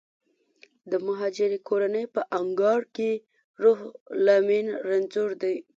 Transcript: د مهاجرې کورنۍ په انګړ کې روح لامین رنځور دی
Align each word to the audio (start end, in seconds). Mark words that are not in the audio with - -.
د 0.91 0.93
مهاجرې 1.07 1.59
کورنۍ 1.69 2.05
په 2.15 2.21
انګړ 2.39 2.79
کې 2.95 3.11
روح 3.63 3.79
لامین 4.25 4.67
رنځور 4.87 5.31
دی 5.41 5.55